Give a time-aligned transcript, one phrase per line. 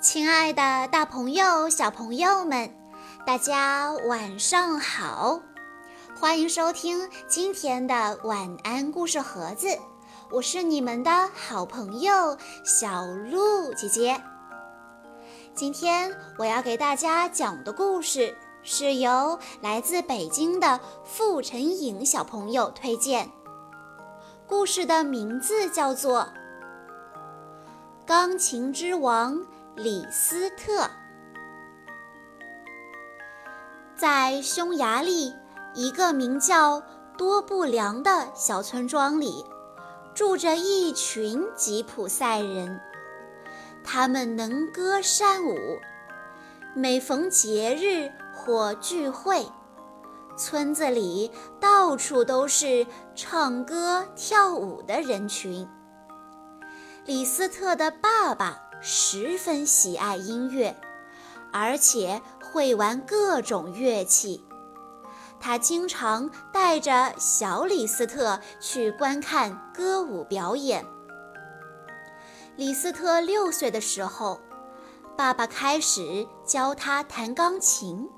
[0.00, 2.70] 亲爱的，大朋友、小朋友们，
[3.26, 5.40] 大家晚上好！
[6.18, 9.68] 欢迎收听今天的晚安故事盒子，
[10.30, 14.20] 我是你们的好朋友小鹿姐姐。
[15.54, 23.28] 今天我要给大家讲的故事是由来自北京的傅晨颖小朋友推荐，
[24.46, 26.20] 故事的名字叫做
[28.08, 29.36] 《钢琴之王》。
[29.76, 30.88] 李斯特
[33.94, 35.34] 在匈牙利
[35.74, 36.82] 一个名叫
[37.18, 39.44] 多布良的小村庄里，
[40.14, 42.80] 住着一群吉普赛人。
[43.84, 45.58] 他们能歌善舞，
[46.74, 49.46] 每逢节日或聚会，
[50.34, 51.30] 村子里
[51.60, 55.68] 到处都是唱歌跳舞的人群。
[57.08, 58.60] 李斯特的爸爸。
[58.82, 60.76] 十分喜爱音乐，
[61.50, 64.44] 而且会玩各种乐器。
[65.40, 70.86] 他经常带着小李斯特去观看歌舞表演。
[72.56, 74.38] 李斯特六岁的时候，
[75.16, 78.08] 爸爸开始教他弹钢琴。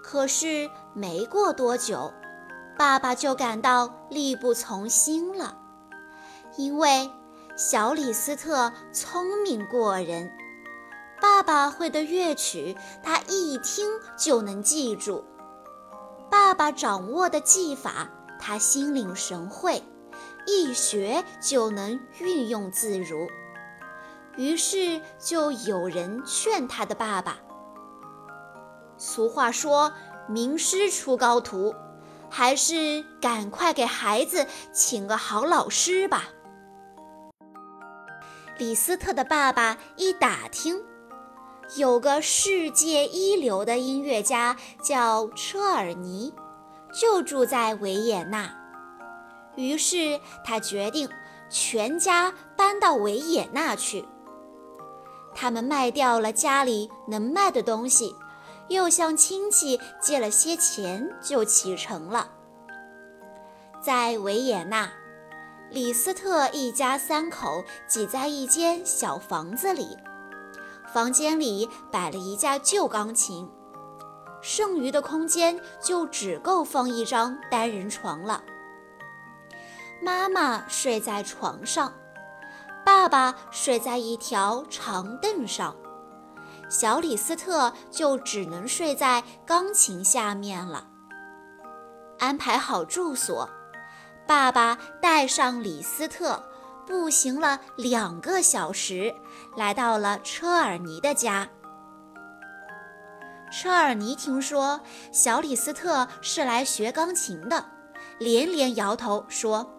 [0.00, 2.12] 可是没过多久，
[2.78, 5.56] 爸爸就感到力不从心了，
[6.58, 7.10] 因为。
[7.56, 10.30] 小李斯特聪明过人，
[11.22, 15.24] 爸爸会的乐曲，他一听就能记住；
[16.30, 19.82] 爸爸掌握的技法，他心领神会，
[20.46, 23.26] 一学就能运用自如。
[24.36, 27.38] 于是就有人劝他的爸爸
[28.98, 29.90] ：“俗话说，
[30.28, 31.74] 名师出高徒，
[32.28, 36.24] 还是赶快给孩子请个好老师吧。”
[38.58, 40.82] 李斯特的爸爸一打听，
[41.76, 46.32] 有个世界一流的音乐家叫车尔尼，
[46.90, 48.50] 就住在维也纳。
[49.56, 51.06] 于是他决定
[51.50, 54.06] 全家搬到维也纳去。
[55.34, 58.14] 他们卖掉了家里能卖的东西，
[58.68, 62.30] 又向亲戚借了些钱，就启程了。
[63.82, 64.90] 在维也纳。
[65.76, 69.94] 李斯特一家三口挤在一间小房子里，
[70.90, 73.46] 房间里摆了一架旧钢琴，
[74.40, 78.42] 剩余的空间就只够放一张单人床了。
[80.00, 81.92] 妈妈睡在床上，
[82.82, 85.76] 爸爸睡在一条长凳上，
[86.70, 90.88] 小李斯特就只能睡在钢琴下面了。
[92.18, 93.46] 安排好住所。
[94.26, 96.42] 爸爸带上李斯特，
[96.84, 99.14] 步行了两个小时，
[99.56, 101.48] 来到了车尔尼的家。
[103.52, 104.80] 车尔尼听说
[105.12, 107.64] 小李斯特是来学钢琴的，
[108.18, 109.70] 连连摇头说：“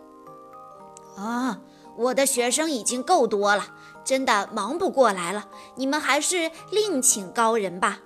[1.20, 1.60] 啊，
[1.98, 3.66] 我的学生已经够多了，
[4.06, 5.50] 真的忙不过来了。
[5.76, 8.00] 你们还是另请高人吧。”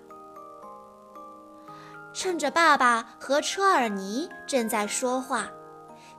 [2.14, 5.52] 趁着爸爸和车尔尼正在说话。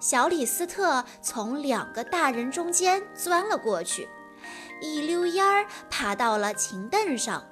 [0.02, 4.08] 小李斯特从两个大人中间钻了过去，
[4.80, 7.46] 一溜烟儿爬到了琴凳上，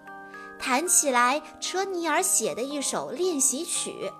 [0.59, 4.11] 弹起来车尼尔写的一首练习曲。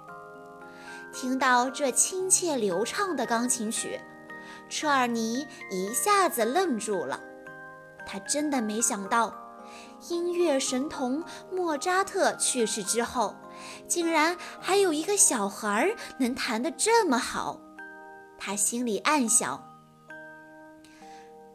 [1.13, 4.01] 听到这亲切流畅的钢琴曲，
[4.69, 7.21] 车尔尼一下子愣住了。
[8.07, 9.35] 他真的没想到，
[10.09, 13.35] 音乐神童莫扎特去世之后，
[13.89, 17.61] 竟然还有一个小孩能弹得这么好。
[18.41, 19.63] 他心里暗想：“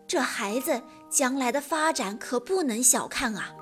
[0.08, 3.56] 这孩子将来的发展可不能小看啊！”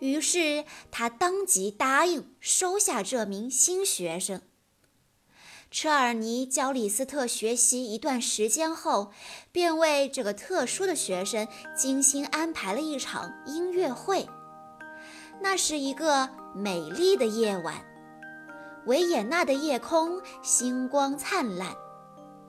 [0.00, 4.40] 于是他当即答应收下这名新学生。
[5.70, 9.12] 车尔尼教李斯特学习一段时间后，
[9.52, 11.46] 便为这个特殊的学生
[11.76, 14.28] 精心安排了一场音乐会。
[15.40, 17.84] 那是一个美丽的夜晚，
[18.86, 21.74] 维也纳的夜空星光灿烂。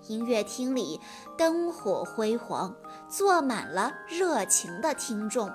[0.07, 0.99] 音乐厅里
[1.37, 2.75] 灯火辉煌，
[3.07, 5.51] 坐满了热情的听众。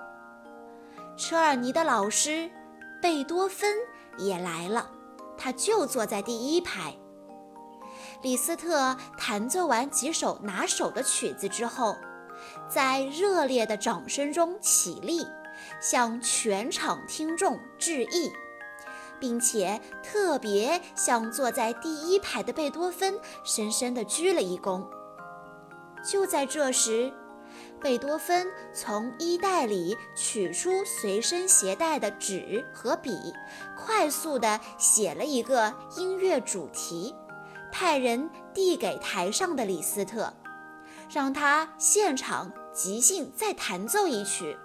[1.17, 2.50] 车尔尼的老师
[3.02, 3.75] 贝多芬
[4.17, 4.91] 也来了，
[5.37, 6.97] 他就坐在第一排。
[8.23, 11.97] 李斯特弹奏完几首拿手的曲子之后，
[12.69, 15.26] 在热烈的掌声中起立，
[15.81, 18.31] 向全场听众致意。
[19.21, 23.15] 并且特别向坐在第一排的贝多芬
[23.45, 24.85] 深深地鞠了一躬。
[26.03, 27.13] 就在这时，
[27.79, 33.11] 贝多芬从衣袋里取出随身携带的纸和笔，
[33.77, 37.15] 快速地写了一个音乐主题，
[37.71, 40.33] 派人递给台上的李斯特，
[41.11, 44.57] 让他现场即兴再弹奏一曲。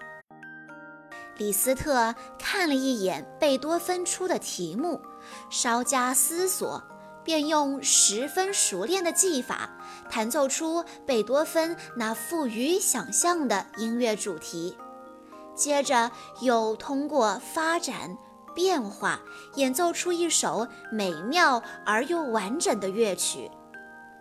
[1.38, 5.02] 李斯特看了一眼贝多芬出的题目，
[5.50, 6.82] 稍加思索，
[7.24, 9.70] 便用十分熟练的技法
[10.10, 14.78] 弹奏出贝多芬那富于想象的音乐主题。
[15.56, 16.12] 接着
[16.42, 18.18] 又通过发展
[18.54, 19.20] 变化，
[19.56, 23.52] 演奏出一首美妙而又完整的乐曲。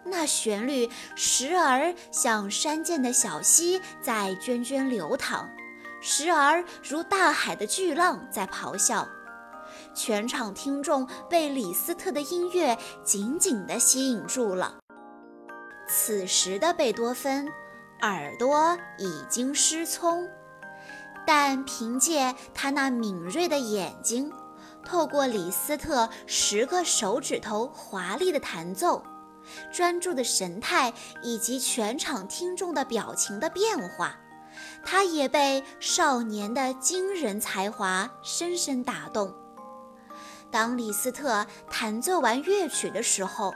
[0.04, 5.48] 那旋律时而像山涧的小溪在涓涓流淌。
[6.06, 9.08] 时而如大海的巨浪在咆哮，
[9.94, 14.76] 全场听众被李斯特的音乐紧紧地吸引住了。
[15.88, 17.50] 此时的贝多芬
[18.02, 20.28] 耳朵已经失聪，
[21.26, 24.30] 但凭借他那敏锐的眼睛，
[24.84, 29.02] 透过李斯特十个手指头华丽的弹奏、
[29.72, 30.92] 专注的神态
[31.22, 34.14] 以及全场听众的表情的变化。
[34.84, 39.34] 他也被少年的惊人才华深深打动。
[40.50, 43.52] 当李斯特弹奏完乐曲的时候，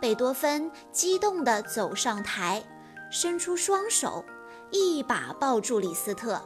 [0.00, 2.62] 贝多芬激动地走上台，
[3.10, 4.24] 伸出双手，
[4.70, 6.40] 一把抱住李斯特，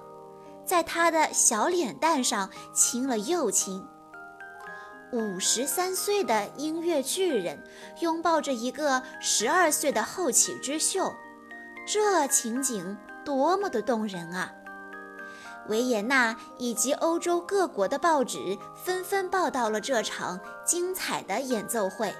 [0.65, 3.85] 在他的小脸蛋上亲了又亲。
[5.13, 7.63] 五十三岁的音乐巨人
[8.01, 11.13] 拥抱着一个十二岁的后起之秀，
[11.87, 12.97] 这情景。
[13.25, 14.53] 多么的动人啊！
[15.69, 22.15] 维也纳以及欧洲各国的报纸纷纷报道了这场精彩的演奏会。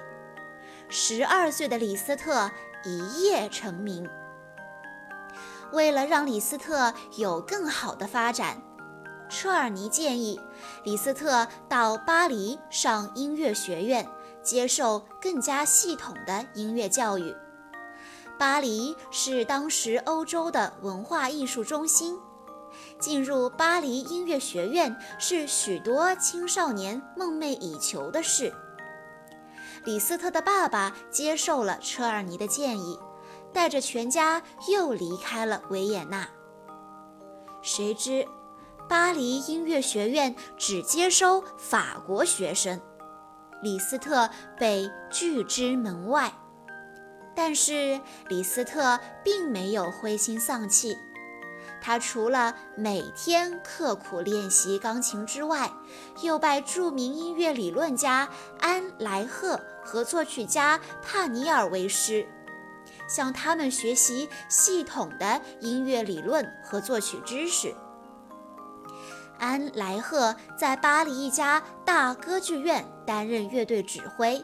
[0.89, 2.49] 十二岁的李斯特
[2.83, 4.09] 一夜成名。
[5.71, 8.61] 为了让李斯特有更好的发展，
[9.29, 10.39] 车尔尼建议
[10.83, 14.07] 李斯特到巴黎上音乐学院，
[14.41, 17.35] 接受更加系统的音乐教育。
[18.37, 22.19] 巴黎是当时欧洲的文化艺术中心，
[22.99, 28.53] 进入巴黎音乐学院是许多青少年梦寐以求的事。
[29.85, 32.99] 李斯特的爸爸接受了车尔尼的建议，
[33.53, 36.27] 带着全家又离开了维也纳。
[37.61, 38.27] 谁知，
[38.89, 42.81] 巴黎音乐学院只接收法国学生，
[43.61, 44.29] 李斯特
[44.59, 46.33] 被拒之门外。
[47.35, 47.99] 但是
[48.29, 50.97] 李斯特并没有灰心丧气，
[51.81, 55.69] 他除了每天刻苦练习钢琴之外，
[56.21, 58.29] 又拜著名音乐理论家
[58.59, 62.25] 安莱赫和作曲家帕尼尔为师，
[63.07, 67.75] 向他们学习系统的音乐理论和作曲知识。
[69.37, 74.43] 安莱赫在巴黎一家大歌剧院担任乐队指挥。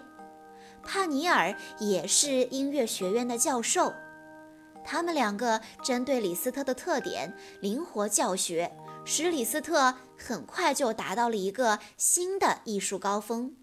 [0.84, 3.94] 帕尼尔也是音乐学院的教授，
[4.84, 8.76] 他们两个针对李斯特的特点灵活教学，
[9.06, 13.56] 使李斯特很快就达到了一个新的艺术高峰。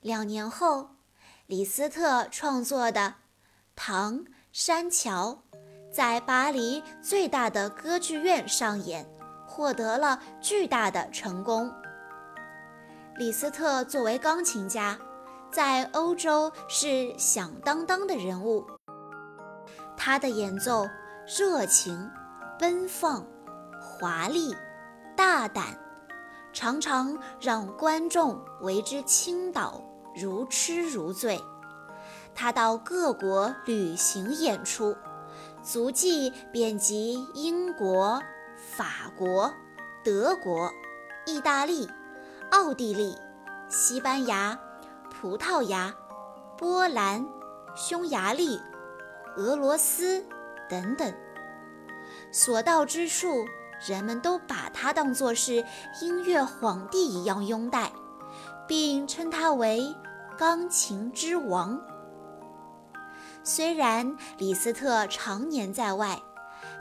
[0.00, 0.90] 两年后，
[1.46, 3.00] 李斯特创作的
[3.74, 5.42] 《唐山桥》
[5.92, 9.08] 在巴黎最大的歌剧院上演，
[9.46, 11.72] 获得了巨大的成功。
[13.16, 14.98] 李斯特作为钢琴家。
[15.50, 18.66] 在欧洲是响当当的人物，
[19.96, 20.86] 他的演奏
[21.26, 22.10] 热情、
[22.58, 23.26] 奔放、
[23.80, 24.54] 华丽、
[25.16, 25.64] 大胆，
[26.52, 29.82] 常常让观众为之倾倒、
[30.14, 31.40] 如痴如醉。
[32.34, 34.94] 他到各国旅行演出，
[35.62, 38.22] 足迹遍及英国、
[38.54, 39.52] 法国、
[40.04, 40.70] 德国、
[41.26, 41.88] 意大利、
[42.50, 43.16] 奥地利、
[43.68, 44.56] 西班牙。
[45.20, 45.92] 葡萄牙、
[46.56, 47.26] 波兰、
[47.74, 48.60] 匈牙利、
[49.36, 50.24] 俄罗斯
[50.70, 51.12] 等等，
[52.30, 53.44] 所到之处，
[53.84, 55.64] 人们都把他当作是
[56.00, 57.90] 音乐皇帝一样拥戴，
[58.68, 59.92] 并称他为
[60.38, 61.80] “钢琴之王”。
[63.42, 66.22] 虽然李斯特常年在外，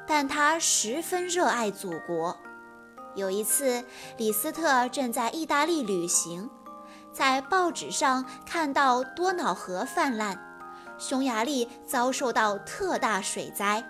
[0.05, 2.37] 但他十分热爱祖国。
[3.15, 3.83] 有一次，
[4.17, 6.47] 李斯特正在意大利旅行。
[7.17, 10.39] 在报纸上看到多瑙河泛滥，
[10.99, 13.83] 匈牙利遭受到特大水灾，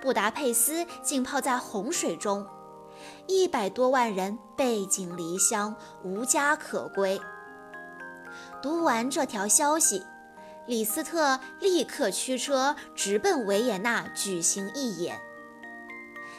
[0.00, 2.46] 布达佩斯浸泡在洪水中，
[3.26, 5.74] 一百多万人背井离乡，
[6.04, 7.20] 无家可归。
[8.62, 10.06] 读完这条消息，
[10.68, 15.20] 李斯特立刻驱车直奔维也纳举行义演。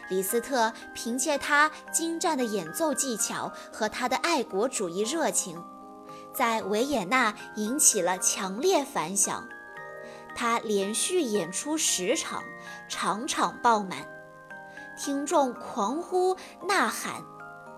[0.08, 5.62] 李斯特凭借他精湛的演奏技巧和他的爱国主义热情，
[6.38, 9.50] 在维也纳引起了强烈反响。
[10.36, 12.44] 他连续演出十场，
[12.88, 14.08] 场场爆满，
[14.96, 16.36] 听众狂呼
[16.68, 17.24] 呐喊，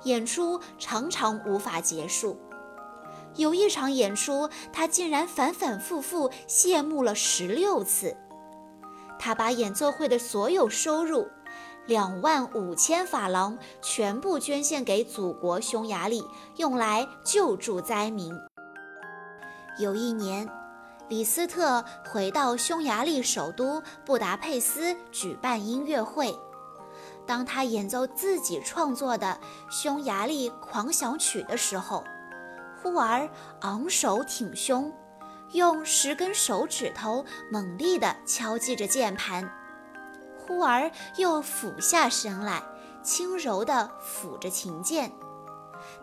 [0.04, 2.38] 演出常常无法结束。
[3.36, 8.18] 有一场演出，他竟然反反复复谢幕了十六次。
[9.18, 11.30] 他把演奏会的所有收入，
[11.86, 16.26] 两万五千法郎，全部捐献给祖国匈牙利，
[16.58, 18.34] 用来救助灾民。
[19.80, 20.46] 有一年，
[21.08, 26.38] 李斯特回到匈牙利首都布达佩斯举办音乐会。
[27.26, 29.40] 当他演奏自己创作的
[29.74, 32.04] 《匈牙利狂想曲》的时候，
[32.84, 33.30] 忽而
[33.62, 34.94] 昂首挺胸，
[35.54, 39.46] 用十根手指头猛力地敲击着键盘；
[40.38, 42.62] 忽而又俯下身来，
[43.02, 45.10] 轻柔地抚着琴键。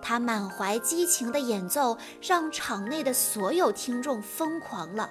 [0.01, 5.11] 他满怀激情的演奏，让场内的所有听众疯狂了，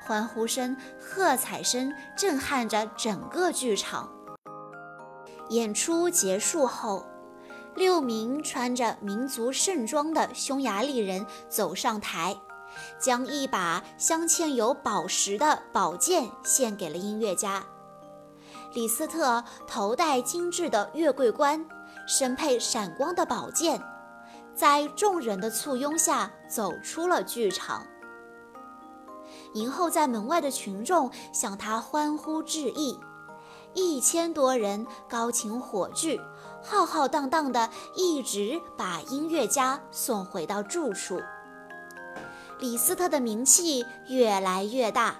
[0.00, 4.10] 欢呼声、喝彩声震撼着整个剧场。
[5.50, 7.06] 演出结束后。
[7.76, 12.36] 六名穿着民族盛装的匈牙利人走上台，
[12.98, 17.64] 将一把镶嵌有宝石的宝剑献给了音乐家。
[18.74, 21.64] 李斯特头戴精致的月桂冠，
[22.06, 23.80] 身佩闪光的宝剑，
[24.54, 27.86] 在众人的簇拥下走出了剧场。
[29.54, 32.98] 迎候在门外的群众向他欢呼致意。
[33.72, 36.20] 一千多人高擎火炬，
[36.60, 41.20] 浩浩荡荡的，一直把音乐家送回到住处。
[42.58, 45.14] 李斯特的名气越来越大，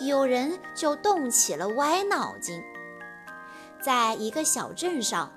[0.00, 2.62] 有人就动起了歪脑筋。
[3.82, 5.32] 在一个小镇上，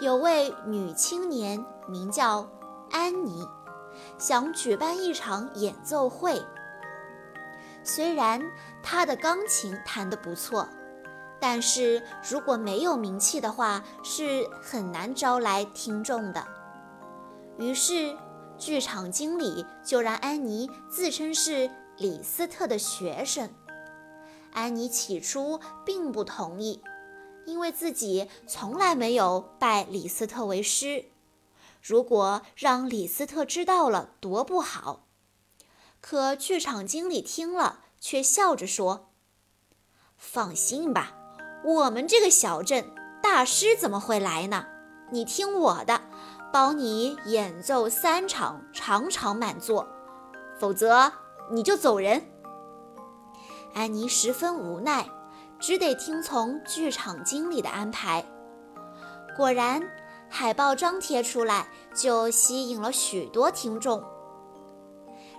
[0.00, 2.48] 有位女青年名叫
[2.90, 3.46] 安妮，
[4.18, 6.40] 想举办一场演奏会。
[7.82, 8.40] 虽然
[8.82, 10.68] 她的钢琴弹得不错。
[11.40, 16.44] 但是如果没有名气的话，是很难招来听众的。
[17.58, 18.16] 于是，
[18.56, 23.48] 剧场经理就让安妮自称是李斯特的学生。
[24.52, 26.82] 安妮起初并不同意，
[27.48, 31.06] 因为自己从来没有拜李斯特为师。
[31.80, 35.06] 如果让李斯特知道了，多不好。
[36.02, 39.08] 可剧场经理听了，却笑着说
[40.18, 41.14] ：“放心吧。”
[41.64, 44.66] 我们这个小镇大师怎么会来呢？
[45.10, 46.02] 你听我的，
[46.52, 49.88] 包你演奏三场，场场满座，
[50.60, 51.10] 否则
[51.50, 52.30] 你就走人。
[53.72, 55.08] 安妮十分无奈，
[55.58, 58.24] 只得听从剧场经理的安排。
[59.36, 59.82] 果然，
[60.28, 64.02] 海报张贴出来就吸引了许多听众。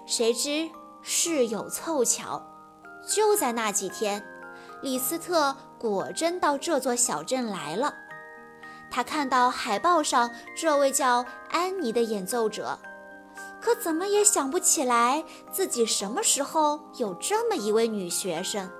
[0.05, 0.69] 谁知
[1.01, 2.41] 事有凑巧，
[3.07, 4.23] 就在那几天。
[4.81, 7.93] 李斯特果真到这座小镇来了。
[8.89, 12.79] 他看到海报上这位叫安妮的演奏者，
[13.61, 18.71] 可怎么也想不起来自己什么时候有这么一位女学生。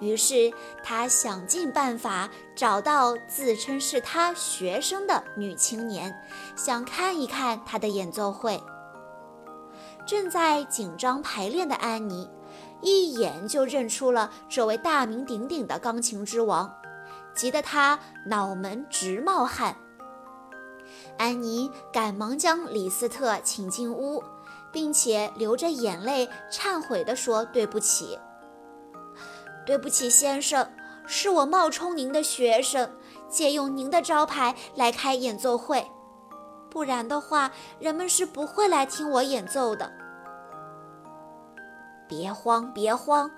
[0.00, 0.52] 于是
[0.82, 6.14] 他想尽办法找到自称是他学生的女青年，
[6.56, 8.60] 想看一看她的演奏会。
[10.06, 12.28] 正在紧张排练的安妮。
[12.82, 16.74] 一眼就认出了这位大名鼎鼎的钢琴之王，
[17.34, 19.76] 急得他脑门直冒汗。
[21.18, 24.24] 安妮赶忙将李斯特请进屋，
[24.72, 28.18] 并且流着眼泪忏悔地说：“对不起，
[29.70, 30.68] 对不起，先生，
[31.06, 32.90] 是我冒充您的学生，
[33.28, 35.88] 借用您的招牌来开演奏会，
[36.68, 39.92] 不然的话，人们是不会来听我演奏的。”
[42.08, 43.30] 别慌，别慌。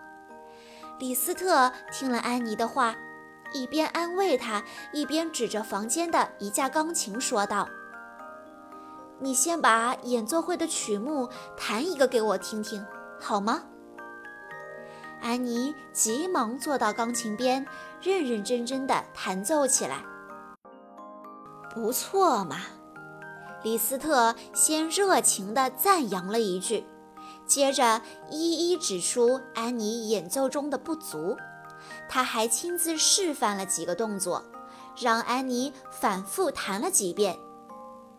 [0.99, 2.95] 李斯特听了安妮的话，
[3.53, 7.69] 一边安慰她，一边指着房间的一架钢琴说道
[9.21, 12.83] ：“你先把演奏会的曲目弹一个给我听听，
[13.21, 13.65] 好吗？”
[15.23, 17.65] 安妮急忙坐到钢琴边，
[18.03, 20.05] 认认真真地弹奏起来。
[21.73, 22.57] 不错嘛，
[23.63, 26.85] 李斯特先热情地赞扬了一句。
[27.47, 31.37] 接着一一指出安妮演奏中的不足，
[32.09, 34.43] 他还亲自示范了几个动作，
[35.01, 37.39] 让安妮反复弹了几遍，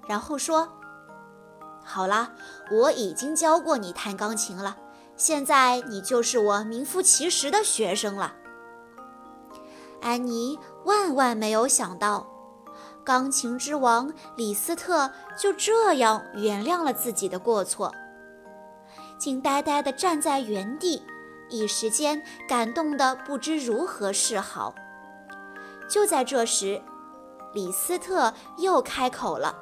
[0.08, 0.68] 然后说
[1.84, 2.32] ：“好了，
[2.72, 4.78] 我已经教过你弹钢琴了，
[5.16, 8.36] 现在你就是我名副其实的学生了。
[10.02, 12.28] 安妮万万没有想到，
[13.06, 17.94] 钢琴之王李斯特就这样原谅了自己的过错，
[19.18, 21.02] 竟呆呆地站在原地，
[21.50, 24.74] 一时间感动得不知如何是好。
[25.88, 26.82] 就在这时，
[27.54, 29.56] 李斯特又开口了：“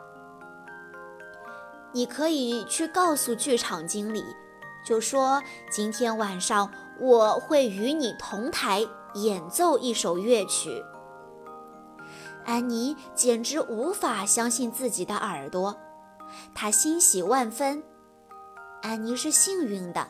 [1.91, 4.24] 你可以去告诉剧场经理。”
[4.84, 6.70] 就说今天晚上
[7.00, 10.84] 我会与你同台演奏一首乐曲。
[12.44, 15.78] 安妮简直无法相信自己的耳朵，
[16.56, 17.84] 她欣喜万分。
[18.82, 20.08] 安妮是幸运的，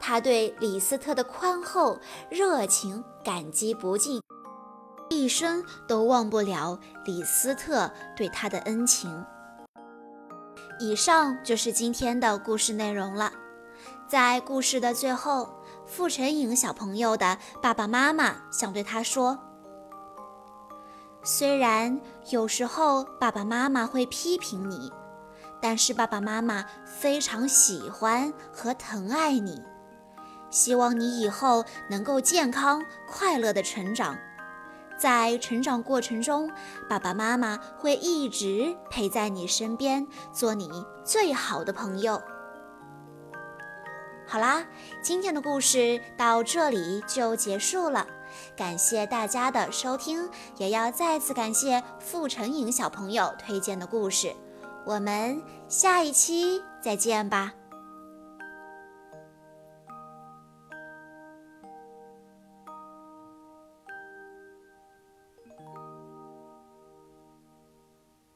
[0.00, 1.98] 她对李斯特的宽厚、
[2.30, 4.22] 热情感激不尽，
[5.10, 9.22] 一生都忘不了李斯特对她的恩情。
[10.80, 13.30] 以上就是今天的故事内容了。
[14.12, 15.48] 在故事的最后，
[15.86, 19.38] 傅晨颖小朋友的爸爸妈妈想对他说
[21.24, 24.92] ：“虽然有时候爸爸妈妈会批评你，
[25.62, 29.58] 但是爸爸妈妈非常喜欢和疼爱你，
[30.50, 34.14] 希望你以后能够健康快乐的成长。
[34.98, 36.50] 在成长过程中，
[36.86, 40.68] 爸爸妈妈会一直陪在你身边，做你
[41.02, 42.20] 最好的朋友。”
[44.32, 44.64] 好啦，
[45.02, 48.06] 今天的故事到这里就结束了，
[48.56, 54.34] 感谢大家的收听，也要再次感谢傅成颖小朋友推荐的故事，
[54.86, 57.52] 我们下一期再见吧。